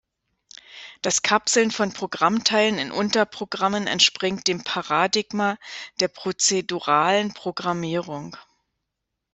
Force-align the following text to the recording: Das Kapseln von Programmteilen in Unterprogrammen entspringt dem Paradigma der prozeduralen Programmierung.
Das 1.03 1.21
Kapseln 1.21 1.69
von 1.69 1.93
Programmteilen 1.93 2.79
in 2.79 2.91
Unterprogrammen 2.91 3.85
entspringt 3.85 4.47
dem 4.47 4.63
Paradigma 4.63 5.59
der 5.99 6.07
prozeduralen 6.07 7.35
Programmierung. 7.35 8.35